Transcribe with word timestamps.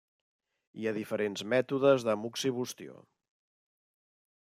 Hi 0.83 0.87
ha 0.87 0.93
diferents 0.95 1.45
mètodes 1.53 2.09
de 2.09 2.19
moxibustió. 2.25 3.01